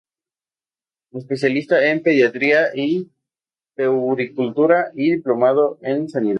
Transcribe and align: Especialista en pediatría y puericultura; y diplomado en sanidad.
Especialista 1.11 1.85
en 1.91 2.01
pediatría 2.01 2.69
y 2.73 3.11
puericultura; 3.75 4.89
y 4.95 5.11
diplomado 5.11 5.77
en 5.83 6.09
sanidad. 6.09 6.29